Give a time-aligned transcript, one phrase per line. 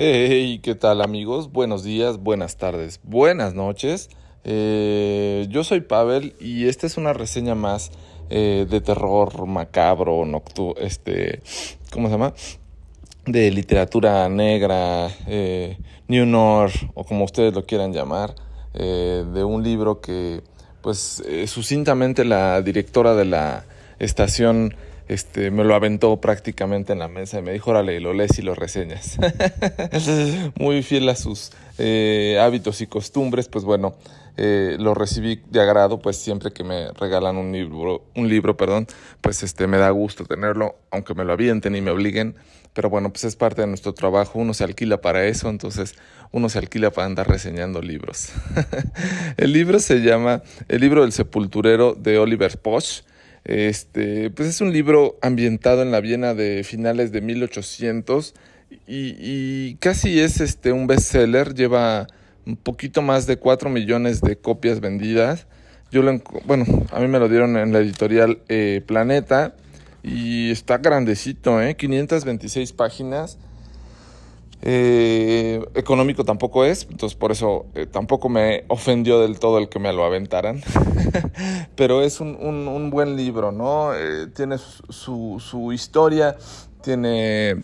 [0.00, 1.50] Hey, ¿qué tal amigos?
[1.50, 4.10] Buenos días, buenas tardes, buenas noches.
[4.44, 7.90] Eh, yo soy Pavel y esta es una reseña más
[8.30, 11.42] eh, de terror macabro, nocturno, este,
[11.90, 12.32] ¿cómo se llama?
[13.26, 18.36] De literatura negra, eh, New North o como ustedes lo quieran llamar,
[18.74, 20.42] eh, de un libro que,
[20.80, 23.64] pues, eh, sucintamente la directora de la
[23.98, 24.76] estación
[25.08, 28.42] este, me lo aventó prácticamente en la mesa y me dijo, órale, lo lees y
[28.42, 29.18] lo reseñas.
[30.56, 33.96] Muy fiel a sus eh, hábitos y costumbres, pues bueno,
[34.36, 38.86] eh, lo recibí de agrado, pues siempre que me regalan un libro, un libro, perdón,
[39.20, 42.36] pues este, me da gusto tenerlo, aunque me lo avienten y me obliguen,
[42.74, 45.96] pero bueno, pues es parte de nuestro trabajo, uno se alquila para eso, entonces
[46.30, 48.28] uno se alquila para andar reseñando libros.
[49.36, 53.02] el libro se llama El libro del sepulturero de Oliver Posch,
[53.48, 58.34] este, pues es un libro ambientado en la Viena de finales de 1800
[58.86, 62.06] y, y casi es este, un bestseller, lleva
[62.46, 65.46] un poquito más de 4 millones de copias vendidas.
[65.90, 69.54] Yo lo, bueno, a mí me lo dieron en la editorial eh, Planeta
[70.02, 71.76] y está grandecito, ¿eh?
[71.76, 73.38] 526 páginas.
[74.60, 79.78] Eh, económico tampoco es, entonces por eso eh, tampoco me ofendió del todo el que
[79.78, 80.62] me lo aventaran.
[81.76, 83.94] Pero es un, un, buen libro, ¿no?
[83.94, 86.36] Eh, tiene su, su, historia,
[86.82, 87.62] tiene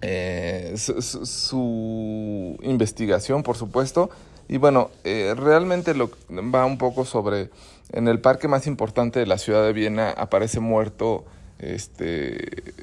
[0.00, 4.10] eh, su, investigación, por supuesto.
[4.48, 7.50] Y bueno, realmente lo, va un poco sobre,
[7.92, 11.24] en el parque más importante de la ciudad de Viena aparece muerto,
[11.58, 12.74] este,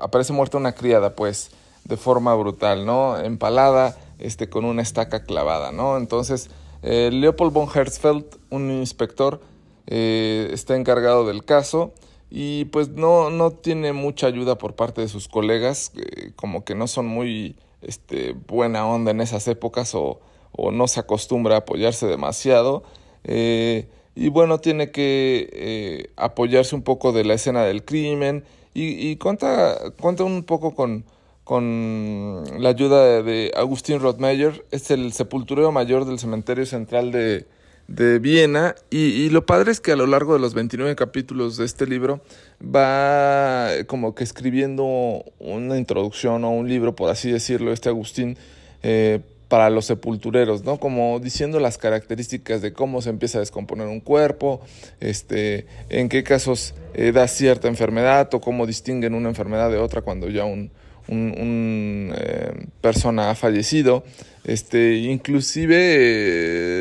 [0.00, 1.52] aparece muerta una criada, pues,
[1.84, 3.18] de forma brutal, ¿no?
[3.18, 5.96] Empalada, este, con una estaca clavada, ¿no?
[5.96, 6.50] Entonces,
[6.82, 9.40] eh, Leopold von Herzfeld, un inspector,
[9.86, 11.92] eh, está encargado del caso
[12.30, 16.74] y pues no, no tiene mucha ayuda por parte de sus colegas, eh, como que
[16.74, 20.20] no son muy este, buena onda en esas épocas o,
[20.52, 22.84] o no se acostumbra a apoyarse demasiado.
[23.24, 29.16] Eh, y bueno, tiene que apoyarse un poco de la escena del crimen y, y
[29.16, 31.04] cuenta, cuenta un poco con,
[31.50, 37.44] con la ayuda de, Agustín Rothmeyer, es el sepulturero mayor del cementerio central de,
[37.88, 41.56] de Viena y, y, lo padre es que a lo largo de los 29 capítulos
[41.56, 42.20] de este libro
[42.62, 48.38] va como que escribiendo una introducción o un libro, por así decirlo, este Agustín,
[48.84, 49.18] eh,
[49.48, 50.78] para los sepultureros, ¿no?
[50.78, 54.60] Como diciendo las características de cómo se empieza a descomponer un cuerpo,
[55.00, 60.02] este, en qué casos eh, da cierta enfermedad o cómo distinguen una enfermedad de otra
[60.02, 60.70] cuando ya un,
[61.10, 64.04] un, eh, persona ha fallecido.
[64.44, 65.76] Este, inclusive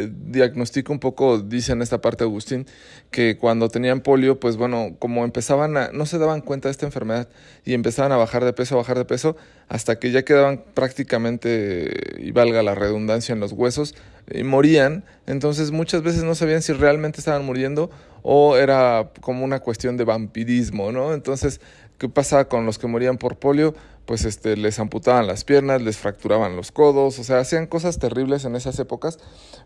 [0.05, 0.11] eh,
[0.87, 2.65] un poco, dice en esta parte Agustín,
[3.11, 6.85] que cuando tenían polio, pues bueno, como empezaban a, no se daban cuenta de esta
[6.85, 7.27] enfermedad
[7.65, 9.35] y empezaban a bajar de peso, a bajar de peso,
[9.67, 13.95] hasta que ya quedaban prácticamente, y valga la redundancia, en los huesos,
[14.31, 15.03] y morían.
[15.27, 17.89] Entonces muchas veces no sabían si realmente estaban muriendo
[18.21, 21.13] o era como una cuestión de vampirismo, ¿no?
[21.13, 21.61] Entonces,
[21.97, 23.75] ¿qué pasaba con los que morían por polio?
[24.09, 28.43] Pues este, les amputaban las piernas, les fracturaban los codos, o sea, hacían cosas terribles
[28.43, 29.19] en esas épocas,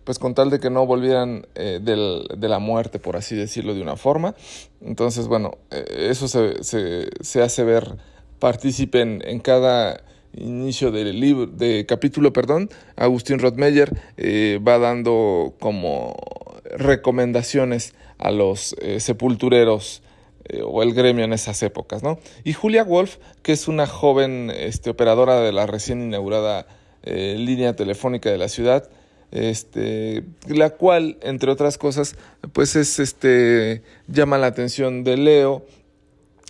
[0.04, 3.74] pues con tal de que no volvieran eh, del, de la muerte, por así decirlo
[3.74, 4.36] de una forma.
[4.81, 7.96] Entonces, bueno, eh, eso se, se, hace ver
[8.40, 15.54] partícipe en, en cada inicio del libro, de capítulo, perdón, Agustín Rothmeyer eh, va dando
[15.62, 16.18] como
[16.66, 20.04] recomendaciones a los eh, sepultureros
[20.46, 22.20] eh, o el gremio en esas épocas, ¿no?
[22.44, 26.68] Y Julia Wolf, que es una joven este, operadora de la recién inaugurada
[27.04, 28.90] eh, línea telefónica de la ciudad,
[29.31, 32.16] este, la cual, entre otras cosas,
[32.52, 35.66] pues es, este, llama la atención de Leo,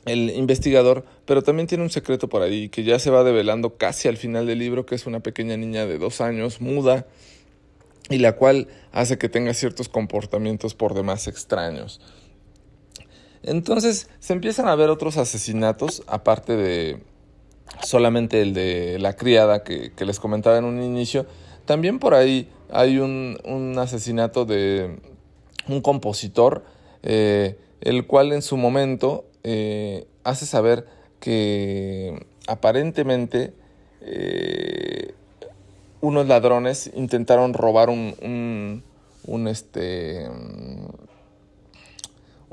[0.05, 4.07] el investigador, pero también tiene un secreto por ahí que ya se va develando casi
[4.09, 7.05] al final del libro, que es una pequeña niña de dos años, muda,
[8.09, 12.01] y la cual hace que tenga ciertos comportamientos por demás extraños.
[13.43, 17.03] Entonces se empiezan a ver otros asesinatos, aparte de
[17.81, 21.25] solamente el de la criada que, les comentaba en un inicio.
[21.65, 24.97] También por ahí hay un, un asesinato de
[25.67, 26.63] un compositor,
[27.03, 30.85] eh, el cual en su momento eh, hace saber
[31.19, 33.53] que aparentemente
[34.01, 35.13] eh,
[36.01, 38.83] unos ladrones intentaron robar un, un,
[39.25, 40.27] un este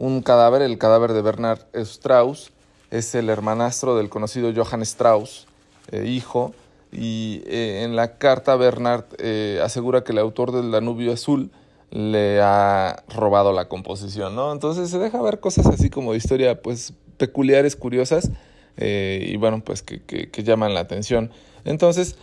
[0.00, 2.52] un cadáver, el cadáver de Bernard Strauss,
[2.91, 5.47] es el hermanastro del conocido Johann Strauss,
[5.93, 6.55] eh, hijo,
[6.91, 11.50] y eh, en la carta Bernard eh, asegura que el autor del Danubio Azul
[11.91, 14.52] le ha robado la composición, ¿no?
[14.52, 18.31] Entonces se deja ver cosas así como de historia, pues peculiares, curiosas,
[18.79, 21.31] y bueno, pues que, que, llaman la atención.
[21.67, 22.17] Entonces,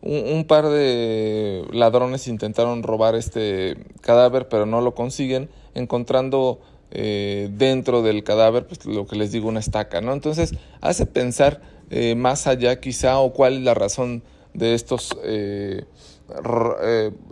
[0.00, 6.60] un, par de ladrones intentaron robar este cadáver, pero no lo consiguen, encontrando
[6.90, 10.12] eh, dentro del cadáver, pues lo que les digo, una estaca, ¿no?
[10.12, 11.60] Entonces hace pensar
[11.90, 14.22] eh, más allá quizá o cuál es la razón
[14.52, 15.84] de estos eh,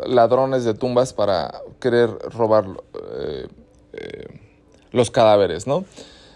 [0.07, 2.67] ladrones de tumbas para querer robar
[4.91, 5.85] los cadáveres, ¿no?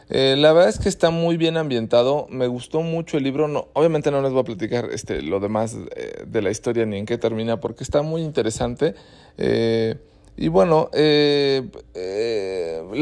[0.08, 2.26] Eh, la verdad es que está muy bien ambientado.
[2.30, 3.48] Me gustó mucho el libro.
[3.48, 6.98] No, obviamente no les voy a platicar este, lo demás eh, de la historia ni
[6.98, 8.94] en qué termina porque está muy interesante.
[9.36, 9.96] Eh,
[10.36, 11.00] y bueno, la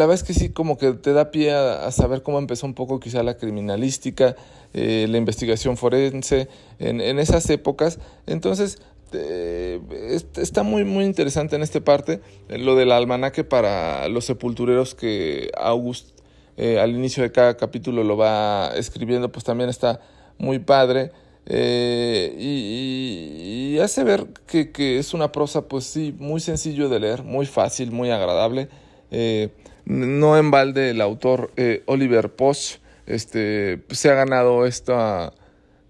[0.06, 3.00] verdad es que sí, como que te da pie a, saber cómo empezó un poco
[3.00, 4.36] quizá la criminalística,
[4.72, 6.48] la investigación forense
[6.78, 7.98] en, en esas épocas.
[8.26, 8.78] Entonces,
[10.36, 16.14] está muy muy interesante en esta parte lo del almanaque para los sepultureros que August
[16.56, 20.00] eh, al inicio de cada capítulo lo va escribiendo, pues también está
[20.38, 21.10] muy padre.
[21.46, 27.46] Eh, y, hace ver que, es una prosa, pues sí, muy sencillo de leer, muy
[27.46, 28.68] fácil, muy agradable.
[29.10, 29.50] Eh,
[29.84, 31.52] no en balde el autor
[31.86, 35.34] Oliver Posch este, pues, se ha ganado esta,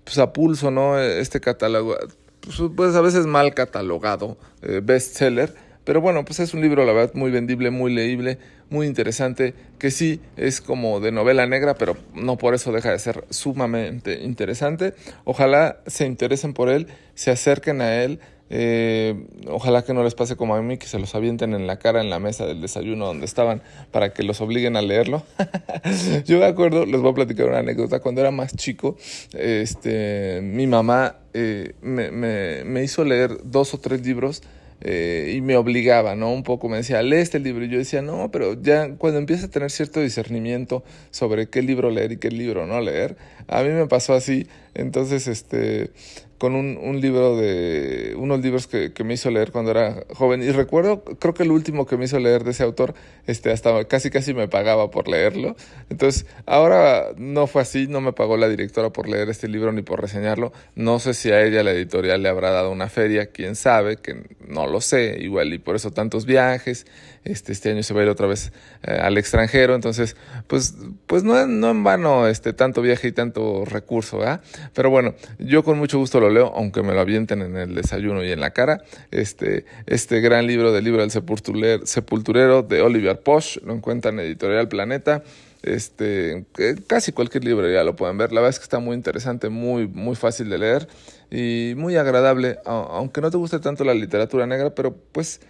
[0.03, 0.99] pues a pulso, ¿no?
[0.99, 1.97] Este catálogo,
[2.41, 4.37] pues, pues a veces mal catalogado,
[4.83, 8.39] bestseller pero bueno, pues es un libro, la verdad, muy vendible, muy leíble,
[8.71, 12.99] muy interesante, que sí es como de novela negra, pero no por eso deja de
[12.99, 14.95] ser sumamente interesante.
[15.25, 18.19] Ojalá se interesen por él, se acerquen a él.
[18.51, 21.79] Eh, ojalá que no les pase como a mí, que se los avienten en la
[21.79, 25.23] cara en la mesa del desayuno donde estaban para que los obliguen a leerlo.
[26.25, 28.01] Yo me acuerdo, les voy a platicar una anécdota.
[28.01, 28.97] Cuando era más chico,
[29.33, 34.43] este, mi mamá eh, me, me, me hizo leer dos o tres libros
[34.85, 36.31] eh, y me obligaba, ¿no?
[36.33, 37.65] Un poco me decía, lee este libro.
[37.65, 41.91] Y yo decía, no, pero ya cuando empieza a tener cierto discernimiento sobre qué libro
[41.91, 43.17] leer y qué libro no leer,
[43.49, 44.47] a mí me pasó así.
[44.75, 45.93] Entonces, este,
[46.39, 50.43] con un, un libro de, unos libros que, me hizo leer cuando era joven.
[50.43, 52.95] Y recuerdo, creo que el último que me hizo leer de ese autor,
[53.27, 55.57] este, hasta casi casi me pagaba por leerlo.
[55.91, 59.83] Entonces, ahora no fue así, no me pagó la directora por leer este libro ni
[59.83, 60.53] por reseñarlo.
[60.75, 64.25] No sé si a ella la editorial le habrá dado una feria, quién sabe, que
[64.47, 66.87] no lo sé, igual y por eso tantos viajes.
[67.25, 70.15] Este, este año se va a ir otra vez eh, al extranjero, entonces,
[70.47, 70.75] pues,
[71.07, 74.43] pues no, no en vano este, tanto viaje y tanto recurso, ¿verdad?
[74.73, 78.25] Pero bueno, yo con mucho gusto lo leo, aunque me lo avienten en el desayuno
[78.25, 78.83] y en la cara.
[79.11, 84.69] Este, este gran libro del libro del sepulturero, de Oliver Posh, lo encuentran en Editorial
[84.69, 85.23] Planeta.
[85.63, 86.45] Este,
[86.87, 88.33] casi cualquier libro ya lo pueden ver.
[88.33, 90.89] La verdad es que está muy interesante, muy, muy fácil de leer
[91.31, 95.41] y muy agradable, aunque no te guste tanto la literatura negra, pero pues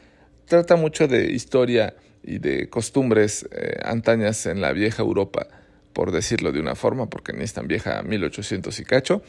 [0.46, 5.46] trata mucho de historia y de costumbres eh, antañas en la vieja Europa,
[5.94, 9.22] por decirlo de una forma, porque ni es tan vieja 1800 y cacho.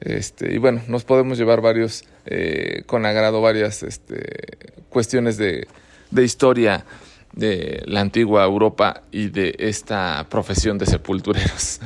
[0.00, 4.58] Este, y bueno, nos podemos llevar varios, eh, con agrado, varias este,
[4.88, 5.68] cuestiones de,
[6.10, 6.84] de historia
[7.32, 11.80] de la antigua Europa y de esta profesión de sepultureros.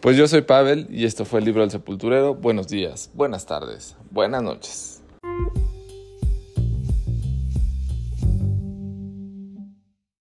[0.00, 2.34] Pues yo soy Pavel y esto fue el libro del sepulturero.
[2.34, 5.01] Buenos días, buenas tardes, buenas noches.